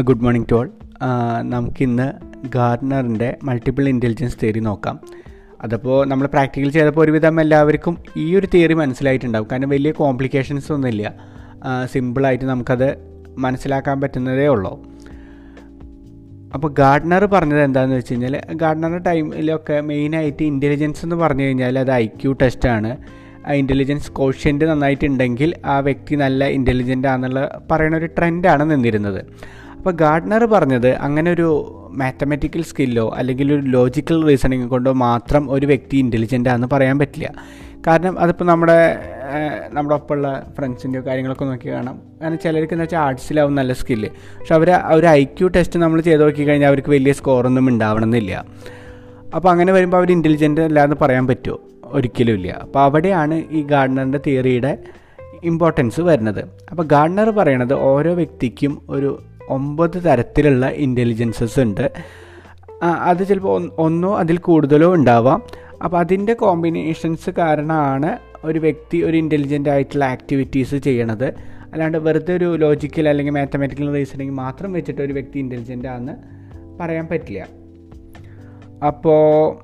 Good 0.00 0.22
morning 0.22 0.46
to 0.50 0.54
all 0.54 0.70
നമുക്കിന്ന് 1.42 2.12
ഗാർഡനറിന്റെ 2.46 3.36
multiple 3.44 3.88
intelligence 3.88 4.36
theory 4.42 4.60
നോക്കാം. 4.60 5.00
അതപ്പോൾ 5.60 6.06
നമ്മൾ 6.06 6.26
പ്രാക്ടിക്കൽ 6.26 6.70
ചെയ്തപ്പോൾ 6.70 7.00
ഒരുവിധം 7.00 7.40
എല്ലാവർക്കും 7.40 7.98
ഈ 8.16 8.36
ഒരു 8.36 8.48
തിയറി 8.54 8.74
മനസ്സിലായിട്ടുണ്ടാവും. 8.74 9.48
കാരണം 9.52 9.68
വലിയ 9.68 9.92
കോംപ്ലിക്കേഷൻസ് 9.92 10.72
ഒന്നുമില്ല. 10.72 11.14
സിമ്പിളായിട്ട് 11.84 12.44
നമുക്കത് 12.44 12.96
മനസ്സിലാക്കാൻ 13.38 14.00
പറ്റുന്നതേ 14.00 14.46
ഉള്ളൂ. 14.46 14.84
അപ്പോൾ 16.54 16.72
ഗാർഡനർ 16.72 17.26
പറഞ്ഞത് 17.26 17.62
എന്താണെന്ന് 17.62 17.96
വെച്ച് 17.96 18.12
കഴിഞ്ഞാൽ 18.12 18.40
ഗാർഡനറുടെ 18.54 18.98
ടൈമിലൊക്കെ 18.98 19.80
മെയിനായിട്ട് 19.80 20.42
ഇന്റലിജൻസ് 20.42 21.04
എന്ന് 21.04 21.16
പറഞ്ഞു 21.16 21.44
കഴിഞ്ഞാൽ 21.44 21.78
അത് 21.78 21.92
ഐ 21.92 22.06
ക്യു 22.06 22.32
ടെസ്റ്റാണ് 22.32 22.96
ആ 23.46 23.52
ഇന്റലിജൻസ് 23.52 24.12
കോഷ്യന്റ് 24.12 24.64
നന്നായിട്ടുണ്ടെങ്കിൽ 24.64 25.54
ആ 25.64 25.78
വ്യക്തി 25.78 26.14
നല്ല 26.14 26.44
ഇന്റലിജന്റ് 26.44 27.08
ആണെന്നുള്ള 27.08 27.60
പറയുന്ന 27.70 27.96
ഒരു 27.96 28.06
ട്രെൻഡാണ് 28.06 28.70
നിന്നിരുന്നത്. 28.70 29.24
അപ്പോൾ 29.82 29.94
ഗാർഡ്നർ 29.94 30.44
പറഞ്ഞത് 30.44 30.96
അങ്ങനെ 30.96 31.32
ഒരു 31.32 31.46
മാത്തമാറ്റിക്കൽ 31.90 32.62
സ്കില്ലോ 32.62 33.14
അല്ലെങ്കിൽ 33.18 33.54
ഒരു 33.54 33.62
ലോജിക്കൽ 33.62 34.18
റീസണിങ് 34.24 34.68
കൊണ്ടോ 34.68 34.92
മാത്രം 34.92 35.50
ഒരു 35.50 35.66
വ്യക്തി 35.66 35.96
ഇന്റലിജന്റ് 35.96 36.48
ആണെന്ന് 36.48 36.68
പറയാൻ 36.72 36.98
പറ്റില്ല. 36.98 37.28
കാരണം 37.86 38.20
അതിപ്പോൾ 38.20 38.44
നമ്മുടെ 38.44 38.76
നമ്മുടെ 39.72 39.94
ഒപ്പമുള്ള 39.94 40.52
ഫ്രണ്ട്സിന്റെയോ 40.58 41.02
കാര്യങ്ങളൊക്കെ 41.06 41.44
നോക്കി 41.44 41.68
കാണാം. 41.68 41.96
കാരണം 42.20 42.38
ചിലർക്ക് 42.38 42.74
എന്ന് 42.74 42.84
വെച്ചാൽ 42.84 43.00
ആർട്സിലാവും 43.00 43.54
നല്ല 43.54 43.72
സ്കില്ല് 43.72 44.08
പക്ഷെ 44.38 44.54
അവർ 44.54 44.70
ഒരു 44.70 45.06
ഐ 45.06 45.24
ക്യു 45.24 45.48
ടെസ്റ്റ് 45.48 45.80
നമ്മൾ 45.80 46.00
ചെയ്ത് 46.00 46.22
നോക്കിക്കഴിഞ്ഞാൽ 46.22 46.68
അവർക്ക് 46.68 46.90
വലിയ 46.90 47.12
സ്കോറൊന്നും 47.12 47.68
ഉണ്ടാവണമെന്നില്ല. 47.68 48.44
അപ്പോൾ 49.34 49.48
അങ്ങനെ 49.48 49.72
വരുമ്പോൾ 49.72 49.96
അവർ 49.96 50.12
ഇന്റലിജന്റ് 50.12 50.60
അല്ല 50.60 50.84
എന്ന് 50.84 50.96
പറയാൻ 51.02 51.26
പറ്റുമോ 51.26 51.58
ഒരിക്കലും 51.84 52.34
ഇല്ല. 52.34 52.52
അപ്പോൾ 52.62 52.82
അവിടെയാണ് 52.82 53.42
ഈ 53.50 53.62
ഗാർഡനറിന്റെ 53.62 54.20
തിയറിയുടെ 54.26 54.78
ഇമ്പോർട്ടൻസ് 55.44 56.00
വരുന്നത്. 56.00 56.40
അപ്പോൾ 56.70 56.82
ഗാർഡനർ 56.82 57.30
പറയണത് 57.30 57.74
ഓരോ 57.74 58.14
വ്യക്തിക്കും 58.14 58.82
ഒരു 58.88 59.18
ഒമ്പത് 59.48 60.04
തരത്തിലുള്ള 60.04 60.68
ഇന്റലിജൻസസ് 60.68 61.60
ഉണ്ട്. 61.60 61.92
അത് 62.82 63.26
ചിലപ്പോൾ 63.26 63.70
ഒന്നോ 63.78 64.18
അതിൽ 64.18 64.36
കൂടുതലോ 64.36 64.94
ഉണ്ടാവാം. 64.94 65.42
അപ്പോൾ 65.84 65.98
അതിന്റെ 65.98 66.34
കോമ്പിനേഷൻസ് 66.34 67.30
കാരണമാണ് 67.30 68.18
ഒരു 68.44 68.58
വ്യക്തി 68.58 69.02
ഒരു 69.02 69.16
ഇന്റലിജന്റ് 69.16 69.68
ആയിട്ടുള്ള 69.68 70.04
ആക്ടിവിറ്റീസ് 70.04 70.74
ചെയ്യണത്. 70.74 71.34
അല്ലാണ്ട് 71.72 71.98
വെറുതെ 71.98 72.36
ഒരു 72.36 72.56
ലോജിക്കൽ 72.56 73.08
അല്ലെങ്കിൽ 73.08 73.32
മാത്തമാറ്റിക്കൽ 73.32 73.92
റീസണിങ് 73.92 74.30
മാത്രം 74.30 74.72
വെച്ചിട്ട് 74.72 75.02
ഒരു 75.02 75.12
വ്യക്തി 75.12 75.38
ഇന്റലിജന്റ് 75.38 75.88
ആണെന്ന് 75.88 76.12
പറയാൻ 76.80 77.06
പറ്റില്ല. 77.06 77.48
അപ്പോൾ 78.86 79.54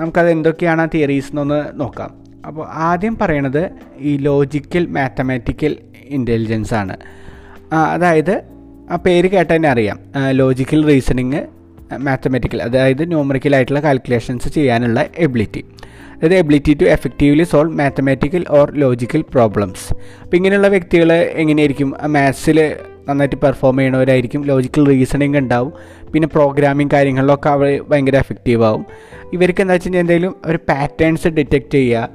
നമുക്കത് 0.00 0.30
എന്തൊക്കെയാണ് 0.30 0.82
ആ 0.82 0.88
തിയറീസ് 0.94 1.32
എന്നൊന്ന് 1.32 1.80
നോക്കാം. 1.80 2.24
അപ്പോൾ 2.46 2.66
ആദ്യം 2.68 3.18
പറയണത് 3.18 3.70
ഈ 3.98 4.16
ലോജിക്കൽ 4.16 4.86
മാത്തമാറ്റിക്കൽ 4.86 5.76
ഇന്റലിജൻസ് 6.04 6.74
ആണ്. 6.74 6.96
അതായത് 7.72 8.42
ആ 8.90 8.96
പേര് 8.96 9.30
കേട്ടാൽ 9.30 9.56
തന്നെ 9.56 9.68
അറിയാം. 9.68 9.98
ലോജിക്കൽ 10.30 10.86
റീസണിങ് 10.86 11.42
മാത്തമെറ്റിക്കൽ 11.96 12.62
അതായത് 12.62 13.08
ന്യൂമറിക്കലായിട്ടുള്ള 13.08 13.80
കാൽക്കുലേഷൻസ് 13.80 14.48
ചെയ്യാനുള്ള 14.48 15.04
എബിലിറ്റി 15.16 15.64
അതായത് 16.16 16.34
ability 16.34 16.74
to 16.74 16.84
effectively 16.84 17.42
solve 17.42 17.74
mathematical 17.74 18.44
or 18.50 18.72
logical 18.74 19.20
problems 19.20 19.94
അപ്പോൾ 20.22 20.36
ഇങ്ങനെയുള്ള 20.36 20.68
വ്യക്തികൾ 20.68 21.12
എങ്ങനെയായിരിക്കും? 21.12 21.94
മാത്സിൽ 22.06 22.76
നന്നായിട്ട് 23.08 23.36
പെർഫോം 23.36 23.76
ചെയ്യണവരായിരിക്കും. 23.76 24.44
ലോജിക്കൽ 24.44 24.86
റീസണിങ് 24.86 25.36
ഉണ്ടാവും. 25.36 25.72
പിന്നെ 26.12 26.28
പ്രോഗ്രാമിങ് 26.28 26.90
കാര്യങ്ങളിലൊക്കെ 26.92 27.50
അവർ 27.50 27.84
ഭയങ്കര 27.88 28.16
എഫക്റ്റീവ് 28.16 28.64
ആവും. 28.64 28.86
ഇവർക്ക് 29.32 29.60
എന്താ 29.60 29.72
വെച്ച് 29.74 29.86
കഴിഞ്ഞാൽ 29.86 30.00
എന്തെങ്കിലും 30.00 30.36
ഒരു 30.44 30.56
പാറ്റേൺസ് 30.56 31.28
ഡിറ്റക്റ്റ് 31.28 31.70
ചെയ്യുക. 31.70 32.08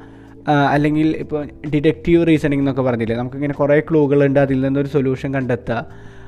അല്ലെങ്കിൽ 0.47 1.15
ഇപ്പോൾ 1.17 1.47
ഡിഡക്റ്റീവ് 1.73 2.27
റീസണിങ് 2.27 2.61
എന്നൊക്കെ 2.61 2.81
പറഞ്ഞില്ലേ? 2.81 3.15
നമുക്കിങ്ങനെ 3.15 3.53
കുറേ 3.53 3.79
ക്ലൂകളുണ്ട് 3.79 4.39
അതിൽ 4.39 4.61
നിന്നൊരു 4.61 4.87
സൊല്യൂഷൻ 4.87 5.33
കണ്ടെത്തുക. 5.33 5.85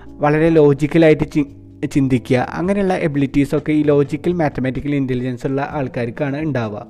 വളരെ 0.07 0.49
ലോജിക്കലായിട്ട് 0.49 1.31
ചി 1.31 1.45
ചിന്തിക്കുക. 1.93 2.37
അങ്ങനെയുള്ള 2.37 2.93
എബിലിറ്റീസൊക്കെ 2.93 3.71
ഈ 3.71 3.83
ലോജിക്കൽ 3.83 4.33
മാത്തമാറ്റിക്കൽ 4.33 4.95
ഇന്റലിജൻസ് 4.95 5.47
ഉള്ള 5.47 5.67
ആൾക്കാർക്കാണ് 5.71 6.41
ഉണ്ടാവുക. 6.41 6.87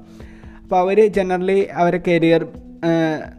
അപ്പോൾ 0.64 0.80
അവർ 0.80 1.08
ജനറലി 1.08 1.68
അവരെ 1.74 2.00
കരിയർ 2.08 2.48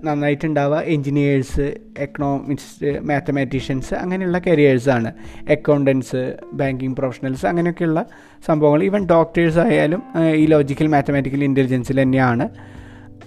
നന്നായിട്ടുണ്ടാവുക. 0.04 0.78
എൻജിനീയേഴ്സ് 0.78 1.76
എക്കണോമിക്സ് 1.98 3.00
മാത്തമാറ്റീഷ്യൻസ് 3.02 3.94
അങ്ങനെയുള്ള 3.94 4.38
കരിയേഴ്സാണ് 4.38 5.12
അക്കൗണ്ടൻസ് 5.50 6.36
ബാങ്കിങ് 6.52 6.96
പ്രൊഫഷണൽസ് 6.96 7.46
അങ്ങനെയൊക്കെയുള്ള 7.46 8.04
സംഭവങ്ങൾ. 8.46 8.84
ഈവൻ 8.84 9.06
ഡോക്ടേഴ്സ് 9.06 9.58
ആയാലും 9.58 10.02
ഈ 10.34 10.46
ലോജിക്കൽ 10.46 10.86
മാത്തമാറ്റിക്കൽ 10.86 11.44
ഇന്റലിജൻസിൽ 11.44 12.02
തന്നെയാണ്. 12.02 12.48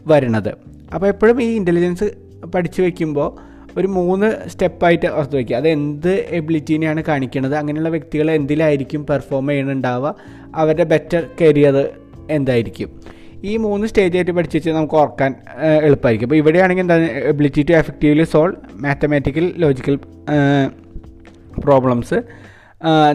വരുന്നത്. 0.08 0.52
അപ്പോൾ 0.96 1.08
എപ്പോഴും 1.08 1.44
ഈ 1.44 1.56
ഇന്റലിജൻസ് 1.56 2.08
പഠിച്ചു 2.56 2.82
വയ്ക്കുമ്പോൾ 2.82 3.30
ഒരു 3.78 3.88
മൂന്ന് 3.88 4.50
സ്റ്റെപ്പായിട്ട് 4.50 5.08
ഓർത്ത് 5.08 5.36
വയ്ക്കുക 5.36 5.56
അത് 5.56 5.68
എന്ത് 5.68 6.14
എബിലിറ്റീനെയാണ് 6.30 7.04
കാണിക്കുന്നത് 7.08 7.56
അങ്ങനെയുള്ള 7.56 7.90
വ്യക്തികൾ 7.90 8.32
എന്തിലായിരിക്കും 8.32 9.06
പെർഫോം 9.06 9.48
ചെയ്യുന്നുണ്ടാവുക? 9.48 10.16
അവരുടെ 10.56 10.84
ബെറ്റർ 10.84 11.28
കരിയർ 11.42 11.90
എന്തായിരിക്കും? 12.30 12.90
ഈ 13.44 13.58
മൂന്ന് 13.58 13.88
സ്റ്റേജായിട്ട് 13.88 14.32
പഠിച്ച് 14.32 14.58
വെച്ചാൽ 14.58 14.74
നമുക്ക് 14.74 14.94
ഓർക്കാൻ 14.94 15.36
എളുപ്പമായിരിക്കും. 15.84 16.28
അപ്പോൾ 16.28 16.36
ഇവിടെയാണെങ്കിൽ 16.36 16.84
എന്താണ്? 16.84 17.06
Ability 17.12 17.66
to 17.70 17.74
effectively 17.74 18.24
solve 18.24 18.56
mathematical 18.74 19.54
logical 19.58 20.00
problems 21.60 22.22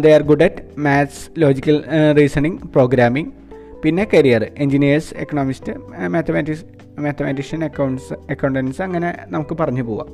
they 0.00 0.12
are 0.14 0.22
good 0.22 0.42
at 0.42 0.80
maths 0.80 1.40
logical 1.40 1.82
reasoning 2.16 2.58
programming 2.58 3.43
പിന്നെ 3.84 4.08
career 4.14 4.42
engineers 4.58 5.14
economist 5.14 5.72
mathematics 6.08 6.64
mathematician 6.98 7.64
accounts 7.64 8.12
accountants 8.30 8.82
അങ്ങനെ 8.82 9.14
നമുക്ക് 9.26 9.56
പറഞ്ഞു 9.60 9.82
പോവാം. 9.82 10.08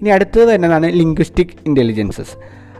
ഇനി 0.00 0.08
അടുത്തത് 0.08 0.54
തന്നെയാണ് 0.54 0.92
ലിംഗ്വിസ്റ്റിക് 0.92 1.54
ഇന്റലിജൻസസ് 1.66 2.34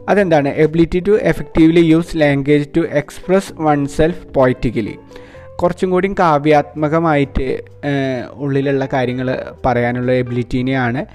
അതെന്താണ്? 0.09 0.49
Ability 0.49 1.01
to 1.09 1.19
effectively 1.23 1.81
use 1.81 2.17
language 2.17 2.69
to 2.77 2.81
express 2.81 3.53
oneself 3.87 4.27
poetically 4.37 4.95
കുറച്ചും 5.63 5.91
കൂടി 5.91 6.15
കാവ്യാത്മകമായിട്ട് 6.19 7.47
ഉള്ളിലുള്ള 8.35 8.89
കാര്യങ്ങൾ 8.93 9.45
പറയാനുള്ള 9.67 10.13
എബിലിറ്റീനെയാണ് 10.13 11.07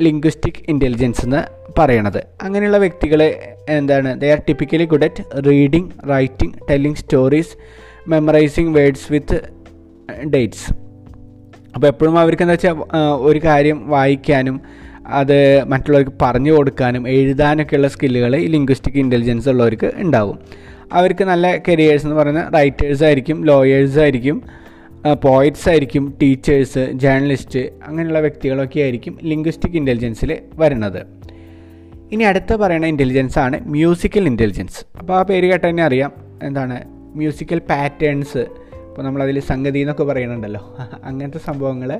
ലിംഗ്വിസ്റ്റിക് 0.00 0.60
ഇന്റലിജൻസ് 0.68 1.24
എന്ന് 1.24 1.42
പറയണത്. 1.78 2.26
അങ്ങനെയുള്ള 2.42 2.78
വ്യക്തികളെ 2.78 3.54
എന്താണ്? 3.68 4.20
They 4.20 4.30
are 4.32 4.42
typically 4.48 4.84
good 4.84 5.04
at 5.04 5.46
reading 5.46 5.90
writing 6.10 6.54
telling 6.70 6.94
stories 6.94 7.54
memorising 8.08 8.74
words 8.74 9.12
with 9.12 9.38
dates 10.26 10.72
അപ്പോൾ 11.74 11.86
എപ്പോഴും 11.86 12.18
അവർക്ക് 12.18 12.42
എന്താ 12.42 12.52
വെച്ചാൽ 12.52 12.76
ഒരു 13.20 13.40
കാര്യം 13.44 13.88
വായിക്കാനും 13.88 14.60
അത് 15.06 15.64
മറ്റുള്ളവർക്ക് 15.64 16.12
പറഞ്ഞു 16.22 16.52
കൊടുക്കാനും 16.52 17.08
എഴുതാനൊക്കെയുള്ള 17.08 17.88
സ്കില്ലുകൾ 17.88 18.36
ഈ 18.36 18.46
ലിംഗ്വിസ്റ്റിക് 18.46 18.98
ഇന്റലിജൻസ് 18.98 19.48
ഉള്ളവർക്ക് 19.48 19.92
ഉണ്ടാവും. 19.96 20.38
അവർക്ക് 20.92 21.24
നല്ല 21.24 21.56
കരിയേഴ്സ് 21.68 22.04
എന്ന് 22.06 22.16
പറയുന്നത് 22.16 22.54
റൈറ്റേഴ്സ് 22.54 23.04
ആയിരിക്കും 23.04 23.44
ലോയേഴ്സ് 23.44 23.98
ആയിരിക്കും 23.98 24.42
പോയിറ്റ്സ് 25.22 25.68
ആയിരിക്കും 25.68 26.14
ടീച്ചേഴ്സ് 26.22 26.78
ജേർണലിസ്റ്റ് 26.92 27.58
അങ്ങനെയുള്ള 27.86 28.20
വ്യക്തികളൊക്കെ 28.20 28.80
ആയിരിക്കും 28.80 29.18
ലിംഗ്വിസ്റ്റിക് 29.22 29.76
ഇന്റലിജൻസിൽ 29.76 30.38
വരുന്നത്. 30.54 31.06
ഇനി 32.12 32.22
അടുത്ത 32.22 32.56
പറയുന്ന 32.56 32.86
ഇന്റലിജൻസ് 32.86 33.38
ആണ് 33.38 33.60
മ്യൂസിക്കൽ 33.70 34.26
ഇന്റലിജൻസ് 34.26 34.98
അപ്പോൾ 34.98 35.18
ആ 35.18 35.22
പേര് 35.22 35.46
കേട്ട് 35.46 35.68
തന്നെ 35.68 35.82
അറിയാം 35.82 36.12
എന്താണ് 36.42 36.97
മ്യൂസിക്കൽ 37.20 37.58
പാറ്റേൺസ് 37.70 38.42
ഇപ്പോൾ 38.88 39.02
നമ്മളതിൽ 39.02 39.38
സംഗതി 39.50 39.78
എന്നൊക്കെ 39.78 40.04
പറയുന്നുണ്ടല്ലോ. 40.04 40.62
അങ്ങനത്തെ 41.08 41.40
സംഭവങ്ങൾ 41.48 41.90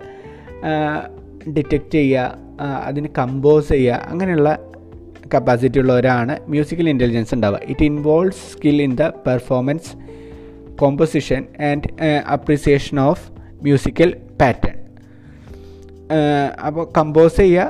ഡിറ്റക്റ്റ് 1.56 1.98
ചെയ്യുക 1.98 2.38
അതിന് 2.86 3.08
കമ്പോസ് 3.18 3.68
ചെയ്യുക 3.68 4.06
അങ്ങനെയുള്ള 4.08 4.50
കപ്പാസിറ്റി 5.34 5.78
ഉള്ളവരാണ് 5.78 6.34
മ്യൂസിക്കൽ 6.48 6.86
ഇന്റലിജൻസ് 6.88 7.32
ഉണ്ടാവുക. 7.34 7.60
It 7.64 7.84
involves 7.90 8.42
skill 8.52 8.78
in 8.82 8.94
the 9.02 9.06
performance 9.26 9.90
composition 10.82 11.42
and 11.70 11.88
appreciation 12.36 12.96
of 13.00 13.24
musical 13.62 14.10
pattern 14.40 14.76
അപ്പോൾ 16.66 16.84
കമ്പോസ് 16.97 17.36
ചെയ്യുക 17.36 17.64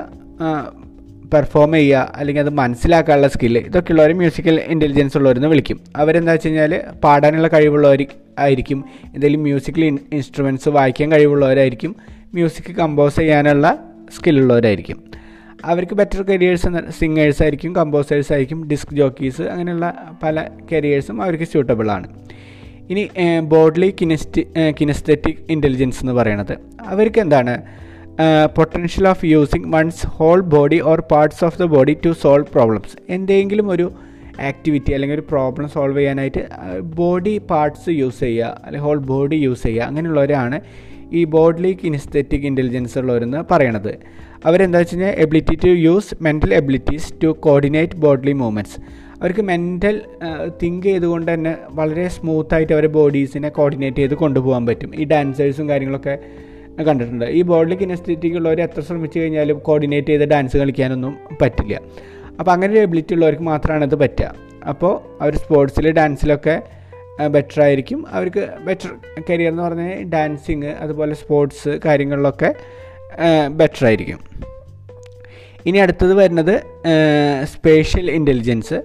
പെർഫോം 1.33 1.71
ചെയ്യുക 1.73 2.13
അല്ലെങ്കിൽ 2.15 2.41
അത് 2.41 2.49
മനസ്സിലാക്കാനുള്ള 2.49 3.27
സ്കില്ല് 3.27 3.61
ഇതൊക്കെ 3.61 3.91
ഉള്ളവർ 3.91 4.13
മ്യൂസിക്കൽ 4.13 4.55
ഇന്റലിജൻസ് 4.67 5.17
ഉള്ളവരെന്ന് 5.17 5.47
വിളിക്കും. 5.47 5.79
അവരെന്താ 5.95 6.31
വെച്ച് 6.31 6.47
കഴിഞ്ഞാൽ 6.47 6.81
പാടാനുള്ള 7.03 7.47
കഴിവുള്ളവർ 7.47 8.05
ആയിരിക്കും. 8.39 8.85
എന്തെങ്കിലും 9.05 9.43
മ്യൂസിക്കൽ 9.43 9.85
ഇൻസ്ട്രുമെന്റ്സ് 10.13 10.69
വായിക്കാൻ 10.69 11.11
കഴിവുള്ളവരായിരിക്കും. 11.11 11.95
മ്യൂസിക് 12.33 12.75
കമ്പോസ് 12.75 13.15
ചെയ്യാനുള്ള 13.15 13.77
സ്കില്ലുള്ളവരായിരിക്കും 14.17 15.03
അവർക്ക് 15.65 15.93
ബെറ്റർ 15.93 16.21
കരിയേഴ്സ് 16.21 16.67
സിംഗേഴ്സ് 16.99 17.41
ആയിരിക്കും 17.43 17.75
കമ്പോസേഴ്സ് 17.75 18.31
ആയിരിക്കും 18.33 18.67
ഡിസ്ക് 18.67 18.95
ജോക്കീസ് 18.95 19.41
അങ്ങനെയുള്ള 19.41 19.93
പല 20.23 20.47
കരിയേഴ്സും 20.71 21.21
അവർക്ക് 21.21 21.43
സ്യൂട്ടബിൾ 21.43 21.91
ആണ്. 21.91 22.07
ഇനി 22.89 23.09
ബോഡ്ലി 23.39 23.95
കിനസ്റ്റി 24.01 24.47
കിനസ്തെറ്റിക് 24.81 25.35
ഇന്റലിജൻസ് 25.49 25.99
എന്ന് 26.01 26.13
പറയുന്നത്. 26.13 26.57
അവർക്ക് 26.85 27.21
എന്താണ്? 27.21 27.61
Potential 28.55 29.05
of 29.07 29.25
using 29.25 29.67
one's 29.73 30.07
whole 30.15 30.39
body 30.53 30.79
or 30.91 30.99
parts 31.11 31.43
of 31.47 31.57
the 31.61 31.65
body 31.73 31.93
to 32.05 32.11
solve 32.23 32.47
problems 32.55 32.95
എന്തെങ്കിലും 33.09 33.67
ഒരു 33.69 33.85
ആക്ടിവിറ്റി 34.49 34.91
അല്ലെങ്കിൽ 34.95 35.15
ഒരു 35.19 35.25
പ്രോബ്ലം 35.29 35.67
സോൾവ് 35.69 35.97
ചെയ്യാനായിട്ട് 35.99 36.41
ബോഡി 36.99 37.35
പാർട്സ് 37.51 37.91
യൂസ് 38.01 38.19
ചെയ്യുക 38.19 38.49
അല്ലെങ്കിൽ 38.63 38.85
ഹോൾ 38.87 38.99
ബോഡി 39.11 39.37
യൂസ് 39.45 39.63
ചെയ്യുക 39.63 39.83
അങ്ങനെയുള്ളവരാണ് 39.83 40.59
ഈ 41.19 41.21
ബോഡിലി 41.35 41.71
കിനിസ്തെറ്റിക് 41.83 42.45
ഇന്റലിജൻസ് 42.49 42.97
ഉള്ളവരെന്ന് 42.99 43.39
പറയണത്. 43.51 43.93
അവരെന്താ 44.47 44.79
വെച്ച് 44.81 44.95
കഴിഞ്ഞാൽ 44.95 45.13
ability 45.23 45.55
to 45.63 45.71
use 45.85 46.15
mental 46.25 46.51
abilities 46.59 47.09
to 47.23 47.29
coordinate 47.47 47.97
bodily 48.03 48.33
movements 48.41 48.77
അവർക്ക് 49.21 49.43
മെന്റൽ 49.51 49.95
തിങ്ക് 50.61 50.85
ചെയ്തുകൊണ്ട് 50.89 51.29
തന്നെ 51.33 51.53
വളരെ 51.79 52.05
സ്മൂത്തായിട്ട് 52.17 52.73
അവരുടെ 52.73 52.91
ബോഡീസിനെ 52.99 53.49
കോർഡിനേറ്റ് 53.57 53.97
ചെയ്ത് 53.97 54.15
കൊണ്ടുപോകാൻ 54.23 54.63
പറ്റും. 54.69 54.91
ഈ 55.01 55.05
ഡാൻസേഴ്സും 55.13 55.65
കാര്യങ്ങളൊക്കെ 55.69 56.15
കണ്ടിട്ടുണ്ട്. 56.87 57.25
ഈ 57.25 57.41
ബോഡി 57.41 57.75
കിനസ്തറ്റിക് 57.75 58.35
ഉള്ളവർ 58.39 58.61
എത്ര 58.61 58.81
ശ്രമിച്ചു 58.81 59.19
കഴിഞ്ഞാലും 59.19 59.59
കോർഡിനേറ്റ് 59.59 60.07
ചെയ്ത് 60.07 60.25
ഡാൻസ് 60.33 60.57
കളിക്കാനൊന്നും 60.57 61.13
പറ്റില്ല. 61.41 61.75
അപ്പോൾ 62.39 62.51
അങ്ങനെ 62.51 62.71
ഒരു 62.73 62.79
എബിലിറ്റി 62.79 63.13
ഉള്ളവർക്ക് 63.13 63.43
മാത്രമാണ് 63.43 63.83
ഇത് 63.83 63.95
പറ്റുക. 63.95 64.33
അപ്പോൾ 64.69 64.93
അവർ 65.21 65.35
സ്പോർട്സിൽ 65.35 65.91
ഡാൻസിലൊക്കെ 65.91 66.55
ബെറ്റർ 67.27 67.61
ആയിരിക്കും. 67.61 68.05
അവർക്ക് 68.11 68.49
ബെറ്റർ 68.67 68.89
കരിയർ 69.29 69.51
എന്ന് 69.51 69.63
പറഞ്ഞാൽ 69.63 70.03
ഡാൻസിങ് 70.03 70.65
അതുപോലെ 70.65 71.13
സ്പോർട്സ് 71.13 71.79
കാര്യങ്ങളിലൊക്കെ 71.85 72.55
ബെറ്റർ 73.49 73.85
ആയിരിക്കും. 73.85 74.19
ഇനി 75.65 75.77
അടുത്തത് 75.77 76.13
വരുന്നത് 76.13 76.55
സ്പേഷ്യൽ 77.43 78.11
ഇന്റലിജൻസ് 78.11 78.77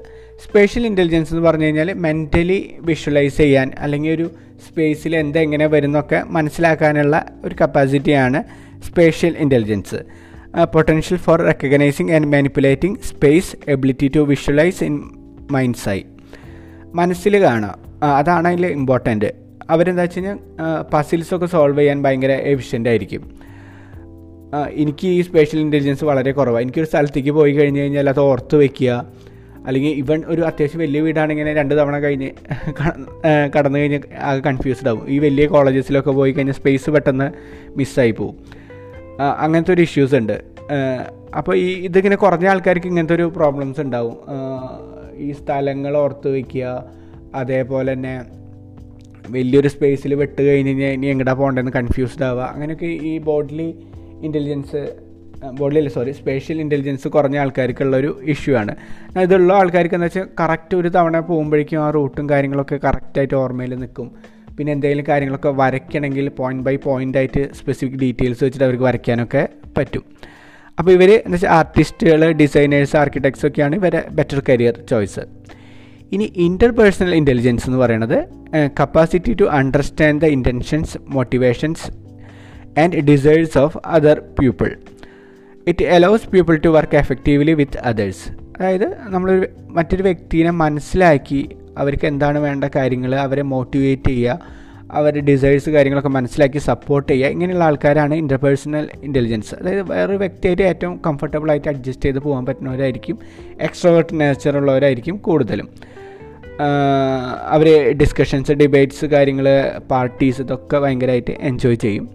സ്പേഷ്യൽ 0.44 0.86
ഇന്റലിജൻസ് 0.86 1.30
എന്ന് 1.34 1.44
പറഞ്ഞു 1.48 1.64
കഴിഞ്ഞാൽ 1.64 1.92
മെന്റലി 1.92 2.74
വിഷ്വലൈസ് 2.80 3.36
ചെയ്യാൻ 3.36 3.70
അല്ലെങ്കിൽ 3.78 4.10
ഒരു 4.10 4.30
സ്പേസിൽ 4.68 5.16
എന്തെങ്ങനെ 5.16 5.66
വരുന്നൊക്കെ 5.66 6.22
മനസ്സിലാക്കാനുള്ള 6.26 7.26
ഒരു 7.44 7.54
കപ്പാസിറ്റിയാണ് 7.60 8.44
spatial 8.82 9.36
intelligence 9.38 10.04
potential 10.64 11.18
for 11.18 11.42
recognising 11.42 12.12
and 12.12 12.26
manipulating 12.26 12.98
space 12.98 13.56
ability 13.68 14.10
to 14.16 14.20
visualise 14.20 14.84
in 14.84 15.10
minds 15.50 15.88
ആയി 15.88 16.04
മനസ്സിൽ 16.94 17.42
കാണുക. 17.42 17.78
അതാണ് 18.04 18.48
അതിൽ 18.48 18.66
ഇമ്പോർട്ടന്റ് 18.66 19.34
അവരെന്താ 19.70 20.02
വെച്ച് 20.02 20.18
കഴിഞ്ഞാൽ 20.18 20.38
പസിൽസൊക്കെ 20.92 21.46
സോൾവ് 21.46 21.78
ചെയ്യാൻ 21.78 22.02
ഭയങ്കര 22.02 22.32
എഫിഷ്യന്റ് 22.32 22.88
ആയിരിക്കും. 22.88 23.44
എനിക്ക് 24.70 25.06
ഈ 25.06 25.22
സ്പെഷ്യൽ 25.22 25.60
ഇന്റലിജൻസ് 25.60 26.04
വളരെ 26.04 26.32
കുറവാണ് 26.32 26.62
എനിക്കൊരു 26.62 26.86
സ്ഥലത്തേക്ക് 26.86 27.30
പോയി 27.30 27.52
കഴിഞ്ഞ് 27.52 27.80
കഴിഞ്ഞാൽ 27.80 28.08
അത് 28.08 28.20
ഓർത്ത് 28.20 28.56
അല്ലെങ്കിൽ 29.66 29.92
ഇവൻ 30.02 30.22
ഒരു 30.26 30.42
അത്യാവശ്യം 30.42 30.80
വലിയ 30.80 31.00
വീടാണെങ്കിൽ 31.00 31.48
രണ്ട് 31.60 31.74
തവണ 31.78 31.96
കഴിഞ്ഞ് 31.98 32.30
കടന്നു 33.56 33.78
കഴിഞ്ഞ് 33.78 34.00
ആകെ 34.28 34.42
കൺഫ്യൂസ്ഡ് 34.48 34.88
ആവും. 34.88 35.04
ഈ 35.08 35.18
വലിയ 35.18 35.46
കോളേജസിലൊക്കെ 35.46 36.10
പോയി 36.10 36.32
കഴിഞ്ഞാൽ 36.32 36.56
സ്പേസ് 36.60 36.90
പെട്ടെന്ന് 36.90 37.28
മിസ്സായി 37.76 38.10
പോവും 38.10 38.36
അങ്ങനത്തെ 39.44 39.72
ഒരു 39.72 39.82
ഇഷ്യൂസ് 39.82 40.14
ഉണ്ട്. 40.14 40.36
അപ്പോൾ 41.38 41.54
ഈ 41.56 41.68
ഇതിങ്ങനെ 41.88 42.16
കുറഞ്ഞ 42.16 42.46
ആൾക്കാർക്ക് 42.46 42.86
ഇങ്ങനത്തെ 42.86 43.14
ഒരു 43.14 43.26
പ്രോബ്ലംസ് 43.36 43.80
ഉണ്ടാവും. 43.80 44.16
ഈ 45.16 45.28
സ്ഥലങ്ങൾ 45.32 45.96
ഓർത്ത് 45.96 46.28
വയ്ക്കുക 46.34 46.66
അതേപോലെ 47.34 47.92
തന്നെ 47.92 48.14
വലിയൊരു 49.30 49.68
സ്പേസിൽ 49.68 50.14
വെട്ട് 50.14 50.40
കഴിഞ്ഞ് 50.42 50.70
കഴിഞ്ഞാൽ 50.70 50.92
ഇനി 50.96 51.06
എങ്ങടാ 51.06 51.32
പോകേണ്ടതെന്ന് 51.32 51.72
കൺഫ്യൂസ്ഡ് 51.72 52.24
ആവുക. 52.24 52.42
അങ്ങനെയൊക്കെ 52.54 52.90
ഈ 53.10 53.12
ബോഡിലി 53.28 53.68
ഇന്റലിജൻസ് 54.26 54.82
ബോഡി 55.52 55.76
അല്ല 55.76 55.88
സോറി 55.88 56.12
സ്പേഷ്യൽ 56.12 56.60
ഇന്റലിജൻസ് 56.60 57.08
കുറഞ്ഞ 57.08 57.38
ആൾക്കാർക്കുള്ള 57.38 57.96
ഒരു 57.96 58.20
ഇഷ്യൂ 58.24 58.56
ആണ് 58.56 58.72
ഇതുള്ള 59.22 59.52
ആൾക്കാർക്ക് 59.52 59.94
എന്ന് 59.94 60.06
വെച്ചാൽ 60.06 60.28
കറക്റ്റ് 60.40 60.76
ഒരു 60.76 60.88
തവണ 60.88 61.20
പോകുമ്പോഴേക്കും 61.20 61.80
ആ 61.82 61.90
റൂട്ടും 61.90 62.28
കാര്യങ്ങളൊക്കെ 62.30 62.76
കറക്റ്റായിട്ട് 62.84 63.34
ഓർമ്മയിൽ 63.34 63.74
നിൽക്കും 63.74 64.08
പിന്നെ 64.58 64.72
എന്തെങ്കിലും 64.72 65.04
കാര്യങ്ങളൊക്കെ 65.08 65.48
വരയ്ക്കണമെങ്കിൽ 65.58 66.28
പോയിന്റ് 66.30 66.64
ബൈ 66.64 66.76
പോയിന്റ് 66.84 67.18
ആയിട്ട് 67.18 67.54
സ്പെസിഫിക് 67.54 67.98
ഡീറ്റെയിൽസ് 68.00 68.44
വെച്ചിട്ട് 68.44 68.64
അവർക്ക് 68.64 68.82
വരയ്ക്കാനൊക്കെ 68.82 69.42
പറ്റും. 69.76 70.04
അപ്പോൾ 70.78 70.90
ഇവർ 70.90 71.10
എന്ന് 71.16 71.36
വെച്ചാൽ 71.36 71.50
ആർട്ടിസ്റ്റുകൾ 71.52 72.32
ഡിസൈനേഴ്സ് 72.32 72.96
ആർക്കിടെക്ട്സ് 72.96 73.46
ഒക്കെയാണ് 73.46 73.76
ഇവരെ 73.76 74.04
ബെറ്റർ 74.10 74.42
കരിയർ 74.48 74.84
ചോയ്സ് 74.90 75.24
ഇനി 76.12 76.32
ഇന്റർപേഴ്സണൽ 76.36 77.14
ഇന്റലിജൻസ് 77.14 77.66
എന്ന് 77.66 77.78
പറയുന്നത് 77.78 78.18
capacity 78.80 79.32
to 79.32 79.44
understand 79.52 80.20
the 80.20 80.30
intentions 80.30 80.98
motivations 81.08 81.86
and 82.78 83.00
desires 83.02 83.58
of 83.58 83.78
other 83.86 84.18
people 84.38 84.70
it 85.66 85.84
allows 85.84 86.28
people 86.28 86.56
to 86.56 86.68
work 86.68 86.96
effectively 86.96 87.52
with 87.52 87.78
others 87.78 88.28
അതായത് 88.30 88.96
നമ്മളൊരു 89.00 89.46
മറ്റൊരു 89.68 90.02
വ്യക്തിനെ 90.02 90.50
മനസ്സിലാക്കി 90.50 91.48
അവർക്ക് 91.78 92.06
എന്താണ് 92.06 92.38
വേണ്ട 92.38 92.64
കാര്യങ്ങൾ 92.64 93.14
അവരെ 93.14 93.42
മോട്ടിവേറ്റ് 93.42 94.08
ചെയ്യുക 94.08 94.38
അവരുടെ 94.92 95.20
ഡിസൈർസ് 95.20 95.70
കാര്യങ്ങളൊക്കെ 95.70 96.08
മനസ്സിലാക്കി 96.08 96.58
സപ്പോർട്ട് 96.58 97.12
ചെയ്യുക. 97.12 97.28
ഇങ്ങനെയുള്ള 97.28 97.64
ആൾക്കാരാണ് 97.64 98.14
ഇന്റർപേഴ്സണൽ 98.14 98.88
ഇന്റലിജൻസ് 99.02 99.54
അതായത് 99.54 99.90
വേറൊരു 99.90 100.16
വ്യക്തിയായിട്ട് 100.16 100.62
ഏറ്റവും 100.62 101.00
കംഫർട്ടബിൾ 101.06 101.50
ആയിട്ട് 101.50 101.68
അഡ്ജസ്റ്റ് 101.68 102.04
ചെയ്ത് 102.04 102.18
പോകാൻ 102.18 102.46
പറ്റുന്നവരായിരിക്കും. 102.46 103.18
എക്സ്ട്രോവേർട്ട് 103.60 104.20
നേച്ചർ 104.20 104.56
ഉള്ളവരായിരിക്കും 104.56 105.16
കൂടുതലും. 105.16 105.68
അവർ 107.48 107.92
ഡിസ്കഷൻസ് 107.92 108.52
ഡിബേറ്റ്സ് 108.52 109.04
കാര്യങ്ങൾ 109.04 109.72
പാർട്ടീസ് 109.90 110.40
ഇതൊക്കെ 110.40 110.78
ഭയങ്കരമായിട്ട് 110.78 111.30
എൻജോയ് 111.30 111.74
ചെയ്യും. 111.74 112.10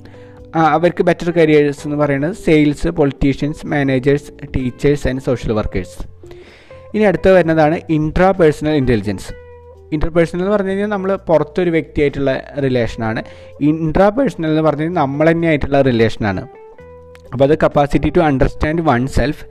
അവർക്ക് 0.56 1.04
ബെറ്റർ 1.04 1.32
കരിയേഴ്സ് 1.32 1.80
എന്ന് 1.86 1.98
പറയുന്നത് 1.98 2.36
sales 2.36 2.88
politicians 2.88 3.66
managers 3.66 4.32
teachers 4.56 5.08
and 5.08 5.22
social 5.22 5.52
workers 5.54 5.98
ഇനി 6.94 7.04
അടുത്ത് 7.04 7.34
വരുന്നതാണ് 7.34 7.82
ഇൻട്രാ 7.90 8.32
പേഴ്സണൽ 8.32 8.72
ഇന്റലിജൻസ് 8.72 9.34
ഇന്റർപേഴ്സണൽ 9.92 10.40
എന്ന് 10.40 10.52
പറഞ്ഞു 10.52 10.70
കഴിഞ്ഞാൽ 10.70 10.88
നമ്മൾ 10.88 11.16
പുറത്തൊരു 11.16 11.70
വ്യക്തിയായിട്ടുള്ള 11.70 12.44
റിലേഷനാണ് 12.60 13.24
ഇൻട്രാ 13.60 14.10
പേഴ്സണൽ 14.10 14.50
എന്ന് 14.50 14.62
പറഞ്ഞു 14.62 14.82
കഴിഞ്ഞാൽ 14.82 15.02
നമ്മൾ 15.02 15.32
തന്നെ 15.32 15.48
ആയിട്ടുള്ള 15.48 15.82
റിലേഷനാണ് 15.82 16.42
അപ്പോൾ 17.34 17.44
അത് 17.44 17.60
capacity 17.60 18.10
to 18.10 18.20
understand 18.20 18.82
oneself 19.08 19.46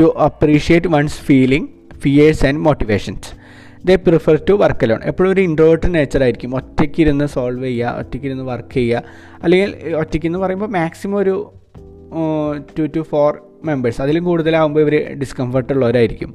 to 0.00 0.14
appreciate 0.18 0.88
one's 0.88 1.20
feeling 1.22 1.68
fears 2.00 2.46
and 2.46 2.58
motivations 2.58 3.35
they 3.86 3.94
prefer 3.94 4.38
to 4.48 4.52
work 4.52 4.84
alone 4.84 5.00
എപ്പോഴും 5.04 5.30
ഒരു 5.32 5.40
ഇൻട്രോവേർട്ട് 5.40 5.94
നേച്ചർ 5.94 6.22
ആയിരിക്കും. 6.22 6.56
ഒറ്റയ്ക്ക് 6.56 7.00
ഇരുന്ന് 7.00 7.24
സോൾവ് 7.24 7.64
ചെയ്യുക 7.64 7.94
ഒറ്റയ്ക്ക് 7.98 8.26
ഇരുന്ന് 8.26 8.44
വർക്ക് 8.44 8.74
ചെയ്യുക. 8.74 9.02
അല്ലെങ്കിൽ 9.42 9.94
ഒറ്റയ്ക്ക് 9.96 10.26
എന്ന് 10.26 10.38
പറയുമ്പോൾ 10.38 10.66
മാക്സിമം 10.66 11.18
ഒരു 11.18 11.52
ടു 12.78 12.82
ടു 12.96 13.00
ഫോർ 13.00 13.38
മെമ്പേഴ്സ് 13.64 14.02
അതിലും 14.02 14.24
കൂടുതലാകുമ്പോൾ 14.24 14.80
ഇവർ 14.80 15.18
ഡിസ്കംഫർട്ട് 15.18 15.72
ഉള്ളവരായിരിക്കും 15.72 16.34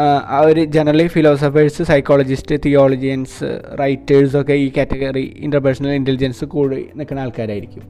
ആ 0.00 0.38
ഒരു 0.38 0.64
ജനറലി 0.64 1.06
ഫിലോസഫേഴ്സ് 1.06 1.82
സൈക്കോളജിസ്റ്റ് 1.82 2.54
തിയോളജിയൻസ് 2.66 3.60
റൈറ്റേഴ്സൊക്കെ 3.80 4.52
ഈ 4.52 4.72
കാറ്റഗറി 4.76 5.34
ഇന്റർപേഴ്സണൽ 5.36 5.90
ഇന്റലിജൻസ് 5.90 6.44
കൂടി 6.44 6.86
നിൽക്കുന്ന 6.96 7.20
ആൾക്കാരായിരിക്കും. 7.20 7.82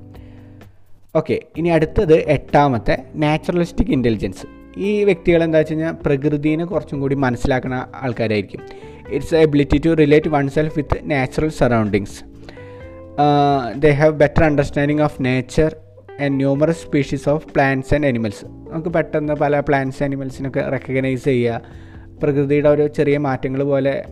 ഓക്കെ 1.16 1.40
ഇനി 1.56 1.68
അടുത്തത് 1.68 2.14
എട്ടാമത്തെ 2.14 2.98
നാച്ചുറലിസ്റ്റിക് 3.14 3.90
ഇന്റലിജൻസ് 3.90 4.55
ഈ 4.76 5.04
വ്യക്തികൾ 5.04 5.44
എന്താ 5.44 5.58
വെച്ച് 5.58 5.72
കഴിഞ്ഞാൽ 5.72 5.94
പ്രകൃതിനെ 6.06 6.64
കുറച്ചും 6.64 7.00
കൂടി 7.00 7.14
മനസ്സിലാക്കുന്ന 7.14 7.86
ആൾക്കാരായിരിക്കും. 7.94 8.60
It's 9.08 9.34
ability 9.34 9.78
to 9.86 9.88
relate 9.88 10.28
oneself 10.48 10.74
with 10.76 11.10
natural 11.10 11.48
surroundings 11.48 12.18
they 13.78 13.90
have 13.90 14.12
better 14.12 14.44
understanding 14.44 15.00
of 15.00 15.24
nature 15.24 15.76
and 16.20 16.36
numerous 16.36 16.82
species 16.82 17.28
of 17.28 17.46
plants 17.52 17.94
and 17.94 18.06
animals 18.06 18.44
നമുക്ക് 18.44 18.88
പെട്ടെന്ന് 18.88 19.32
പല 19.32 19.60
പ്ലാന്റ്സ് 19.60 20.02
ആനിമൽസിനൊക്കെ 20.02 20.60
റെക്കഗ്നൈസ് 20.60 21.24
ചെയ്യുക 21.24 21.60
പ്രകൃതിയുടെ 22.22 22.68
ഓരോ 22.68 22.86
ചെറിയ 22.86 23.18
മാറ്റങ്ങൾ 23.18 23.62
പോലെ 23.62 24.04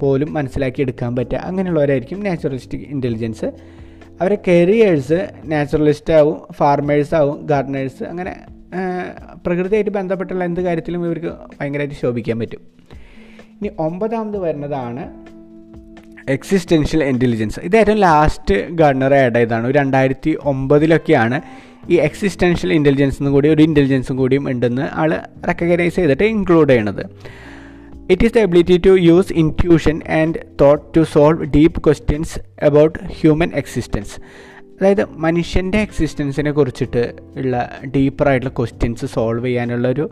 പോലും 0.00 0.32
മനസ്സിലാക്കി 0.32 0.80
എടുക്കാൻ 0.82 1.16
പറ്റുക. 1.16 1.38
അങ്ങനെയുള്ളവരായിരിക്കും 1.38 2.20
നാച്ചുറലിസ്റ്റിക് 2.24 2.80
ഇന്റലിജൻസ് 2.80 3.44
അവരെ 4.20 4.38
കരിയേഴ്സ് 4.48 5.28
നാച്ചുറലിസ്റ്റ് 5.44 6.12
ആവും 6.12 6.40
ഫാർമേഴ്സ് 6.52 7.14
ആവും 7.14 7.46
ഗാർഡനേഴ്സ് 7.46 8.02
അങ്ങനെ 8.02 8.36
പ്രകൃതിയായിട്ട് 9.46 9.90
ബന്ധപ്പെട്ടുള്ള 9.90 10.44
എന്ത് 10.44 10.60
കാര്യത്തിലും 10.60 11.04
ഇവർക്ക് 11.04 11.26
ഭയങ്കരമായിട്ട് 11.26 11.94
ശോഭിക്കാൻ 11.94 12.38
പറ്റും. 12.38 12.60
ഇനി 13.48 13.70
ഒമ്പതാമത് 13.78 14.38
വരുന്നതാണ് 14.38 15.24
എക്സിസ്റ്റൻഷ്യൽ 16.30 17.04
ഇന്റലിജൻസ് 17.04 17.60
ഇത് 17.60 17.76
ഏറ്റവും 17.76 17.96
ലാസ്റ്റ് 17.96 18.68
ഗവർണർ 18.68 19.14
ആഡ് 19.14 19.34
ചെയ്തതാണ്. 19.34 19.72
രണ്ടായിരത്തി 19.72 20.36
ഒമ്പതിലൊക്കെയാണ് 20.42 21.40
ഈ 21.90 21.94
എക്സിസ്റ്റൻഷ്യൽ 21.94 22.72
ഇന്റലിജൻസ് 22.72 23.22
കൂടി 23.22 23.48
ഒരു 23.48 23.62
ഇന്റലിജൻസും 23.62 24.16
കൂടിയും 24.16 24.48
ഉണ്ടെന്ന് 24.48 24.82
ആൾ 24.92 25.20
റെക്കഗ്നൈസ് 25.46 25.96
ചെയ്തിട്ട് 25.96 26.22
ഇൻക്ലൂഡ് 26.22 26.68
ചെയ്യണത്. 26.68 27.06
It 28.10 28.24
is 28.24 28.34
the 28.34 28.38
ability 28.38 28.80
to 28.86 28.88
use 28.88 29.32
intuition 29.32 30.00
and 30.08 30.34
thought 30.60 30.96
to 30.96 31.00
solve 31.00 31.44
deep 31.44 31.84
questions 31.84 32.64
about 32.64 32.98
human 33.04 33.50
existence 33.54 34.20
അതായത് 34.74 35.04
മനുഷ്യന്റെ 35.10 35.78
എക്സിസ്റ്റൻസിനെ 35.78 36.50
കുറിച്ചിട്ട് 36.50 37.12
ഉള്ള 37.36 37.80
ഡീപ്പറായിട്ടുള്ള 37.96 38.54
ക്വസ്റ്റ്യൻസ് 38.58 39.06
സോൾവ് 39.06 39.46
ചെയ്യാനുള്ളൊരു 39.46 40.10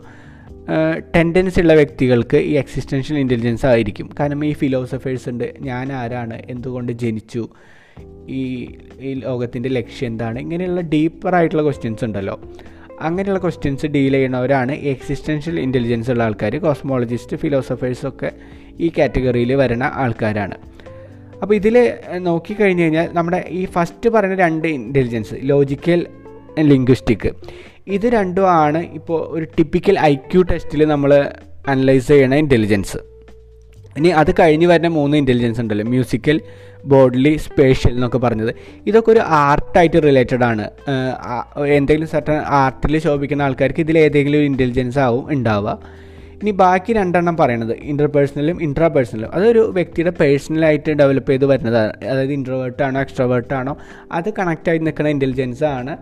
ടെൻഡൻസി 1.15 1.61
ഉള്ള 1.61 1.73
വ്യക്തികൾക്ക് 1.73 2.37
ഈ 2.37 2.51
എക്സിസ്റ്റൻഷ്യൽ 2.51 3.17
ഇന്റലിജൻസ് 3.17 3.65
ആയിരിക്കും. 3.65 4.09
കാരണം 4.19 4.45
ഈ 4.45 4.53
ഫിലോസഫേഴ്സ് 4.53 5.29
ഉണ്ട്. 5.29 5.53
ഞാൻ 5.59 5.93
ആരാണ്? 5.93 6.41
എന്തുകൊണ്ട് 6.49 6.91
ജനിച്ചു? 6.91 7.49
ഈ 8.29 8.71
ഈ 8.99 9.13
ലോകത്തിന്റെ 9.13 9.69
ലക്ഷ്യം 9.69 10.07
എന്താണ്? 10.07 10.39
ഇങ്ങനെയുള്ള 10.39 10.81
ഡീപ്പറായിട്ടുള്ള 10.81 11.63
ക്വസ്റ്റ്യൻസ് 11.63 12.05
ഉണ്ടല്ലോ. 12.05 12.41
അങ്ങനെയുള്ള 13.01 13.39
ക്വസ്റ്റ്യൻസ് 13.39 13.85
ഡീൽ 13.85 14.11
ചെയ്യുന്നവരാണ് 14.11 14.71
എക്സിസ്റ്റൻഷ്യൽ 14.71 15.59
ഇന്റലിജൻസ് 15.59 16.11
ഉള്ള 16.11 16.23
ആൾക്കാർ 16.23 16.55
കോസ്മോളജിസ്റ്റ് 16.55 17.37
ഫിലോസഫേഴ്സൊക്കെ 17.37 18.31
ഈ 18.79 18.91
കാറ്റഗറിയിൽ 18.97 19.53
വരുന്ന 19.53 19.91
ആൾക്കാരാണ്. 19.93 20.57
അപ്പോൾ 21.41 21.55
ഇതിൽ 21.55 21.75
നോക്കിക്കഴിഞ്ഞ് 22.17 22.83
കഴിഞ്ഞാൽ 22.83 23.09
നമ്മുടെ 23.13 23.45
ഈ 23.49 23.65
ഫസ്റ്റ് 23.65 24.09
പറയുന്ന 24.09 24.35
രണ്ട് 24.35 24.67
ഇന്റലിജൻസ് 24.67 25.35
ലോജിക്കൽ 25.41 26.05
ലിംഗ്വിസ്റ്റിക് 26.59 27.29
ഇത് 27.87 28.05
രണ്ടും 28.07 28.49
ആണ് 28.49 28.81
ഇപ്പോൾ 28.93 29.19
ഒരു 29.35 29.45
ടിപ്പിക്കൽ 29.57 29.99
ഐ 29.99 30.15
ക്യു 30.15 30.41
ടെസ്റ്റിൽ 30.41 30.85
നമ്മൾ 30.85 31.13
അനലൈസ് 31.67 32.07
ചെയ്യണ 32.07 32.35
ഇന്റലിജൻസ് 32.35 32.99
ഇനി 33.97 34.09
അത് 34.09 34.31
കഴിഞ്ഞ് 34.39 34.67
വരുന്ന 34.67 34.87
മൂന്ന് 34.87 35.17
ഇന്റലിജൻസ് 35.17 35.61
ഉണ്ടല്ലോ 35.61 35.85
മ്യൂസിക്കൽ 35.85 36.41
ബോഡിലി 36.85 37.37
സ്പേഷ്യൽ 37.37 37.91
എന്നൊക്കെ 37.93 38.17
പറഞ്ഞത്. 38.17 38.55
ഇതൊക്കെ 38.87 39.11
ഒരു 39.11 39.19
ആർട്ടായിട്ട് 39.19 40.03
റിലേറ്റഡ് 40.03 40.43
ആണ്. 40.43 40.65
എന്തെങ്കിലും 41.77 42.07
സർട്ടൺ 42.07 42.39
ആർട്ടിൽ 42.61 42.97
ശോഭിക്കുന്ന 42.99 43.41
ആൾക്കാർക്ക് 43.41 43.79
ഇതിൽ 43.79 43.97
ഏതെങ്കിലും 43.97 44.37
ഒരു 44.37 44.45
ഇന്റലിജൻസ് 44.45 44.99
ആവും 44.99 45.25
ഉണ്ടാവുക. 45.29 45.77
ഇനി 46.43 46.51
ബാക്കി 46.51 46.93
രണ്ടെണ്ണം 46.93 47.37
പറയണത്. 47.37 47.73
ഇന്റർപേഴ്സണലും 47.73 48.63
ഇൻട്രാ 48.63 48.87
പേഴ്സണലും 48.87 49.33
അതൊരു 49.33 49.59
വ്യക്തിയുടെ 49.59 50.11
പേഴ്സണലായിട്ട് 50.11 50.91
ഡെവലപ്പ് 50.91 51.29
ചെയ്ത് 51.31 51.45
വരുന്നതാണ് 51.45 51.93
അതായത് 52.03 52.33
ഇൻട്രോവേർട്ട് 52.33 52.83
ആണോ 52.83 53.01
എക്സ്ട്രോവേർട്ട് 53.01 53.53
ആണോ 53.53 53.77
അത് 54.11 54.33
കണക്റ്റായി 54.33 54.77
നിൽക്കുന്ന 54.77 55.09
ഇന്റലിജൻസ് 55.09 55.63
ആണ് 55.63 55.97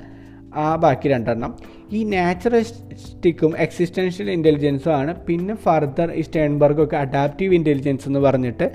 ആ 0.55 0.75
ബാക്കി 0.75 1.07
രണ്ടെണ്ണം. 1.07 1.57
ഈ 1.91 2.03
നാച്ചുറലിസ്റ്റിക്കും 2.03 3.57
എക്സിസ്റ്റൻഷ്യൽ 3.57 4.31
ഇന്റലിജൻസും 4.31 4.95
ആണ്. 4.95 5.15
പിന്നെ 5.25 5.55
ഫർദർ 5.55 6.11
ഈ 6.11 6.21
സ്റ്റേൺബർഗൊക്കെ 6.21 6.97
അഡാപ്റ്റീവ് 6.97 7.53
ഇന്റലിജൻസ് 7.53 8.07
എന്ന് 8.07 8.19
പറഞ്ഞിട്ട് 8.19 8.71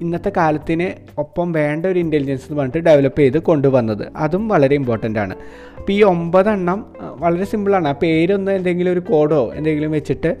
ഇന്നത്തെ 0.00 0.30
കാലത്തിന് 0.36 0.86
ഒപ്പം 1.20 1.52
വേണ്ട 1.52 1.86
ഒരു 1.86 1.98
ഇന്റലിജൻസ് 1.98 2.44
എന്ന് 2.44 2.58
പറഞ്ഞിട്ട് 2.60 2.86
ഡെവലപ്പ് 2.88 3.20
ചെയ്ത് 3.20 3.38
കൊണ്ടുവന്നത്. 3.38 4.04
അതും 4.16 4.48
വളരെ 4.48 4.74
ഇമ്പോർട്ടന്റ് 4.74 5.18
ആണ്. 5.18 5.34
അപ്പോൾ 5.78 5.92
ഈ 5.92 6.02
ഒമ്പതെണ്ണം 6.02 6.86
വളരെ 7.18 7.44
സിമ്പിളാണ് 7.44 7.88
ആ 7.88 7.94
പേരൊന്ന് 8.02 8.52
എന്തെങ്കിലും 8.52 8.92
ഒരു 8.92 9.00
കോഡോ 9.00 9.52
എന്തെങ്കിലും 9.54 9.90
വെച്ചിട്ട് 9.90 10.32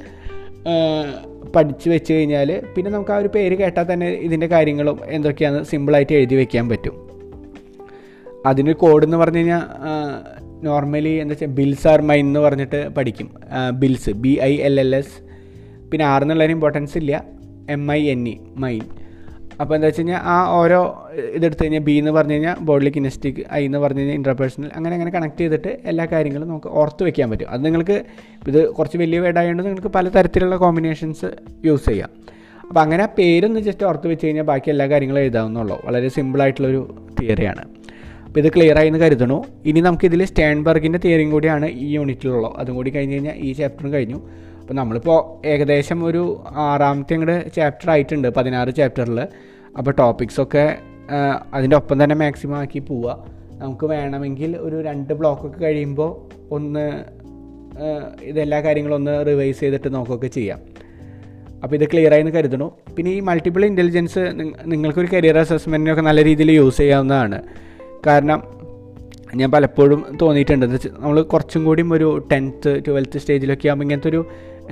പഠിച്ചു 1.54 1.90
വെച്ച് 1.90 2.12
കഴിഞ്ഞാൽ 2.12 2.62
പിന്നെ 2.74 2.90
നമുക്ക് 2.90 3.10
ആ 3.10 3.16
ഒരു 3.16 3.28
പേര് 3.34 3.54
കേട്ടാൽ 3.54 3.92
തന്നെ 3.92 4.08
ഇതിന്റെ 4.26 4.46
കാര്യങ്ങളും 4.46 4.98
എന്തൊക്കെയാണ് 5.06 5.64
സിമ്പിളായിട്ട് 5.64 6.12
എഴുതി 6.12 6.34
വെക്കാൻ 6.34 6.68
പറ്റും. 6.68 6.94
അതിന് 8.46 8.72
കോഡ് 8.72 9.04
എന്ന് 9.04 9.16
പറഞ്ഞു 9.16 9.38
കഴിഞ്ഞാൽ 9.38 9.62
നോർമലി 10.64 11.08
എന്താ 11.08 11.32
വെച്ചാൽ 11.32 11.46
ബിൽസ് 11.46 11.88
ആർ 11.88 12.00
മൈൻ 12.02 12.26
എന്ന് 12.26 12.40
പറഞ്ഞിട്ട് 12.40 12.88
പഠിക്കും. 12.88 13.30
Bills 13.74 14.10
B 14.10 14.38
I 14.42 14.52
L 14.68 14.80
L 14.80 14.96
S 14.96 15.16
പിന്നെ 15.90 16.06
ആർ 16.06 16.22
എന്നുള്ളതിന് 16.22 16.52
ഇമ്പോർട്ടൻസ് 16.52 16.96
ഇല്ല. 16.98 17.24
M 17.70 17.92
I 17.92 18.00
N 18.10 18.28
E 18.28 18.36
mine 18.56 18.84
അപ്പോൾ 19.62 19.74
എന്താ 19.76 19.86
വെച്ച് 19.88 20.00
കഴിഞ്ഞാൽ 20.00 20.20
ആ 20.32 20.36
ഓരോ 20.58 20.80
ഇതെടുത്ത് 21.36 21.62
കഴിഞ്ഞാൽ 21.62 21.82
ബി 21.88 21.94
എന്ന് 22.00 22.12
പറഞ്ഞു 22.16 22.34
കഴിഞ്ഞാൽ 22.34 22.56
ബോഡി 22.68 22.90
കിനസ്റ്റിക് 22.96 23.40
ഐ 23.58 23.60
എന്ന് 23.68 23.78
പറഞ്ഞു 23.84 24.00
കഴിഞ്ഞാൽ 24.00 24.16
ഇന്റർപേഴ്സണൽ 24.20 24.70
അങ്ങനെ 24.76 24.94
അങ്ങനെ 24.96 25.12
കണക്ട് 25.16 25.40
ചെയ്തിട്ട് 25.42 25.70
എല്ലാ 25.90 26.04
കാര്യങ്ങളും 26.12 26.48
നമുക്ക് 26.48 26.70
ഓർത്ത് 26.80 27.02
വെക്കാൻ 27.08 27.30
പറ്റും. 27.30 27.48
അത് 27.54 27.62
നിങ്ങൾക്ക് 27.66 27.96
ഇത് 28.50 28.60
കുറച്ച് 28.76 28.98
വലിയ 29.02 29.20
വേർഡായതുകൊണ്ട് 29.24 29.64
നിങ്ങൾക്ക് 29.68 29.92
പല 29.98 30.08
തരത്തിലുള്ള 30.16 30.56
കോമ്പിനേഷൻസ് 30.64 31.30
യൂസ് 31.68 31.86
ചെയ്യാം. 31.90 32.10
അപ്പോൾ 32.68 32.80
അങ്ങനെ 32.84 33.02
ആ 33.02 33.10
പേരൊന്ന് 33.18 33.60
ജസ്റ്റ് 33.66 33.84
ഓർത്ത് 33.90 34.06
വെച്ച് 34.12 34.26
കഴിഞ്ഞാൽ 34.26 34.46
ബാക്കി 34.52 34.70
എല്ലാ 34.74 34.86
കാര്യങ്ങളും 34.92 35.20
എഴുതാവുന്നുള്ളൂ 35.20 35.76
വളരെ 35.86 36.08
സിമ്പിളായിട്ടുള്ളൊരു 36.16 36.82
തിയറിയാണ് 37.20 37.62
അപ്പോൾ 38.26 38.40
ഇത് 38.42 38.48
ക്ലിയർ 38.54 38.78
ആയി 38.78 38.88
എന്ന് 38.90 39.00
കരുതണു 39.02 39.36
ഇനി 39.70 39.80
നമുക്കിതിൽ 39.86 40.22
സ്റ്റാൻബർഗിന്റെ 40.30 40.98
തിയറിയും 41.04 41.30
കൂടിയാണ് 41.34 41.66
ഈ 41.84 41.86
യൂണിറ്റിലുള്ളത് 41.94 42.56
അതും 42.60 42.74
കൂടി 42.78 42.90
കഴിഞ്ഞ് 42.96 43.14
കഴിഞ്ഞാൽ 43.16 43.36
ഈ 43.46 43.52
ചാപ്റ്ററും 43.52 43.92
കഴിഞ്ഞു. 43.92 44.18
അപ്പോൾ 44.68 44.78
നമ്മളിപ്പോൾ 44.78 45.46
ഏകദേശം 45.46 46.04
ഒരു 46.04 46.42
ആറാമത്തെ 46.54 47.14
അങ്ങോട്ട് 47.14 47.54
ചാപ്റ്റർ 47.56 47.90
ആയിട്ടുണ്ട് 47.90 48.28
പതിനാറ് 48.28 48.74
ചാപ്റ്ററിൽ 48.74 49.20
അപ്പോൾ 49.78 49.90
ടോപ്പിക്സൊക്കെ 49.90 50.76
അതിന്റെ 51.54 51.76
ഒപ്പം 51.76 52.02
തന്നെ 52.02 52.14
മാക്സിമം 52.14 52.56
ആക്കി 52.56 52.78
പോവുക 52.78 53.24
നമുക്ക് 53.52 53.86
വേണമെങ്കിൽ 53.86 54.56
ഒരു 54.56 54.82
രണ്ട് 54.82 55.12
ബ്ലോക്കൊക്കെ 55.12 55.60
കഴിയുമ്പോൾ 55.60 56.10
ഒന്ന് 56.54 56.84
ഇതെല്ലാ 58.22 58.60
കാര്യങ്ങളും 58.60 58.96
ഒന്ന് 58.96 59.26
റിവൈസ് 59.26 59.60
ചെയ്തിട്ട് 59.60 59.94
നോക്കുകയൊക്കെ 59.94 60.26
ചെയ്യാം. 60.26 60.58
അപ്പോൾ 61.62 61.76
ഇത് 61.76 61.84
ക്ലിയർ 61.92 62.12
ആയി 62.12 62.20
എന്ന് 62.20 62.32
കരുതണു 62.32 62.72
പിന്നെ 62.96 63.12
ഈ 63.12 63.20
മൾട്ടിപ്പിൾ 63.20 63.64
ഇന്റലിജൻസ് 63.64 64.24
നിങ്ങൾക്കൊരു 64.64 65.08
കരിയർ 65.12 65.38
അസസ്മെന്റിനൊക്കെ 65.38 66.02
നല്ല 66.02 66.24
രീതിയിൽ 66.24 66.50
യൂസ് 66.50 66.76
ചെയ്യാവുന്നതാണ്. 66.76 67.40
കാരണം 68.06 68.42
ഞാൻ 69.34 69.50
പലപ്പോഴും 69.50 70.04
തോന്നിയിട്ടുണ്ട്. 70.22 70.66
നമ്മൾ 70.98 71.22
കുറച്ചും 71.22 71.64
കൂടിയും 71.64 71.92
ഒരു 71.92 72.26
ടെൻത്ത് 72.32 72.82
ട്വൽത്ത് 72.88 73.18
സ്റ്റേജിലൊക്കെ 73.18 73.68
ആകുമ്പോൾ 73.68 73.84
ഇങ്ങനത്തെ 73.84 74.08
ഒരു 74.08 74.26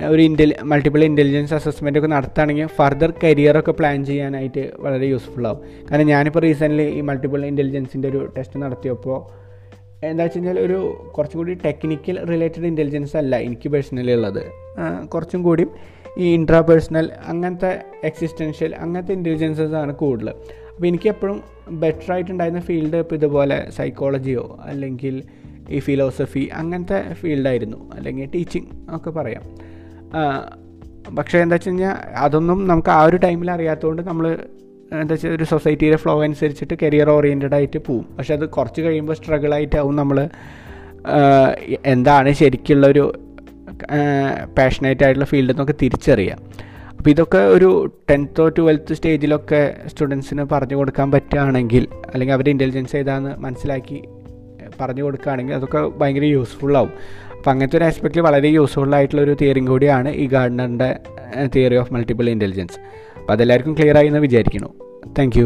ഒരു 0.05 0.21
ഇന്റലി 0.21 0.55
മൾട്ടിപ്പിൾ 0.63 1.03
ഇന്റലിജൻസ് 1.03 1.53
അസസ്മെന്റ് 1.53 1.99
ഒക്കെ 1.99 2.07
നടത്തുകയാണെങ്കിൽ 2.07 2.67
ഫർദർ 2.67 3.13
കരിയറൊക്കെ 3.23 3.71
പ്ലാൻ 3.71 4.05
ചെയ്യാനായിട്ട് 4.05 4.71
വളരെ 4.79 5.05
യൂസ്ഫുൾ 5.05 5.47
ആവും. 5.47 5.61
കാരണം 5.91 6.07
ഞാനിപ്പോൾ 6.07 6.39
റീസെന്റ്ലി 6.39 6.83
ഈ 6.83 7.01
മൾട്ടിപ്പിൾ 7.01 7.45
ഇന്റലിജൻസിന്റെ 7.45 8.07
ഒരു 8.07 8.29
ടെസ്റ്റ് 8.37 8.61
നടത്തിയപ്പോൾ 8.61 9.47
എന്താ 10.05 10.23
വെച്ച് 10.23 10.37
കഴിഞ്ഞാൽ 10.37 10.59
ഒരു 10.59 10.97
കുറച്ചും 11.17 11.37
കൂടി 11.39 11.53
ടെക്നിക്കൽ 11.53 12.25
റിലേറ്റഡ് 12.29 12.65
ഇന്റലിജൻസ് 12.65 13.17
അല്ല 13.17 13.35
എനിക്ക് 13.37 13.69
പേഴ്സണലി 13.69 14.11
ഉള്ളത്. 14.11 14.43
കുറച്ചും 15.13 15.43
കൂടി 15.43 15.65
ഈ 16.17 16.33
ഇൻട്രാ 16.33 16.61
പേഴ്സണൽ 16.61 17.11
അങ്ങനത്തെ 17.27 17.83
എക്സിസ്റ്റൻഷ്യൽ 18.03 18.75
അങ്ങനത്തെ 18.75 19.13
ഇന്റലിജൻസസ് 19.13 19.73
ആണ് 19.73 19.95
കൂടുതൽ 19.95 20.29
അപ്പോൾ 20.73 20.87
എനിക്ക് 20.87 21.09
എപ്പോഴും 21.09 21.43
ബെറ്റർ 21.69 22.13
ആയിട്ടുണ്ടായിരുന്ന 22.13 22.61
ഫീൽഡ് 22.61 22.95
ഇപ്പോൾ 22.95 23.15
ഇതുപോലെ 23.15 23.69
സൈക്കോളജിയോ 23.69 24.59
അല്ലെങ്കിൽ 24.61 25.23
ഈ 25.69 25.79
ഫിലോസഫി 25.79 26.49
അങ്ങനത്തെ 26.53 27.13
ഫീൽഡായിരുന്നു 27.13 27.93
അല്ലെങ്കിൽ 27.93 28.29
ടീച്ചിങ് 28.35 28.69
ഒക്കെ 28.95 29.09
പറയാം. 29.09 29.43
പക്ഷേ 31.17 31.39
എന്താ 31.39 31.55
വെച്ച് 31.55 31.69
കഴിഞ്ഞാൽ 31.69 31.95
അതൊന്നും 32.15 32.67
നമുക്ക് 32.67 32.89
ആ 32.89 33.03
ഒരു 33.03 33.17
ടൈമിൽ 33.17 33.51
അറിയാത്തതുകൊണ്ട് 33.51 34.01
നമ്മൾ 34.01 34.25
എന്താ 35.01 35.13
വെച്ചാൽ 35.13 35.29
ഒരു 35.29 35.43
സൊസൈറ്റിയുടെ 35.43 35.97
ഫ്ലോ 35.97 36.23
അനുസരിച്ചിട്ട് 36.23 36.75
കരിയർ 36.83 37.09
ഓറിയന്റഡ് 37.09 37.53
ആയിട്ട് 37.53 37.79
പോവും. 37.87 38.05
പക്ഷെ 38.17 38.33
അത് 38.33 38.49
കുറച്ച് 38.49 38.81
കഴിയുമ്പോൾ 38.81 39.13
സ്ട്രഗിൾ 39.13 39.53
ആയിട്ടാവും 39.53 39.95
നമ്മൾ 39.95 40.29
എന്താണ് 41.85 42.31
ശരിക്കുള്ളൊരു 42.31 43.13
പാഷനേറ്റ് 44.57 45.03
ആയിട്ടുള്ള 45.03 45.25
ഫീൽഡ് 45.25 45.51
എന്നൊക്കെ 45.51 45.73
തിരിച്ചറിയാം. 45.81 46.39
അപ്പോൾ 46.97 47.09
ഇതൊക്കെ 47.09 47.37
ഒരു 47.37 47.91
ടെൻത്തോ 48.09 48.49
ട്വൽത്ത് 48.49 48.93
സ്റ്റേജിലൊക്കെ 48.93 49.75
സ്റ്റുഡൻസിന് 49.87 50.43
പറഞ്ഞു 50.51 50.75
കൊടുക്കാൻ 50.75 51.11
പറ്റുകയാണെങ്കിൽ 51.11 51.87
അല്ലെങ്കിൽ 52.13 52.33
അവരുടെ 52.33 52.49
ഇന്റലിജൻസ് 52.49 52.95
ഏതാണെന്ന് 52.95 53.33
മനസ്സിലാക്കി 53.39 54.03
പറഞ്ഞു 54.81 55.03
കൊടുക്കുകയാണെങ്കിൽ 55.03 55.53
അതൊക്കെ 55.53 55.81
ഭയങ്കര 55.99 56.23
യൂസ്ഫുൾ 56.23 56.77
ആവും. 56.77 56.93
അപ്പോൾ 57.47 57.55
അങ്ങനത്തെ 57.55 57.77
ഒരു 57.77 57.85
ആസ്പെക്റ്റിൽ 57.85 58.21
വളരെ 58.21 58.47
യൂസ്ഫുൾ 58.47 58.95
ആയിട്ടുള്ള 58.95 59.21
ഒരു 59.21 59.35
തിയറിയും 59.41 59.67
കൂടിയാണ് 59.67 60.09
ഈ 60.09 60.27
ഗാർഡനറിന്റെ 60.27 60.95
തിയറി 61.55 61.75
ഓഫ് 61.75 61.93
മൾട്ടിപ്പിൾ 61.93 62.29
ഇന്റലിജൻസ് 62.29 62.79
അപ്പോൾ 63.17 63.33
അതെല്ലാവർക്കും 63.33 63.73
ക്ലിയർ 63.73 63.97
ആയി 63.97 64.07
എന്ന് 64.07 64.19
വിചാരിക്കുന്നു. 64.19 64.69
താങ്ക് 65.19 65.39